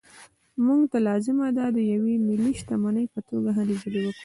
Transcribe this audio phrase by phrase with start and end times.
[0.65, 4.19] موږ ته لازمه ده د یوې ملي شتمنۍ په توګه هلې ځلې وکړو.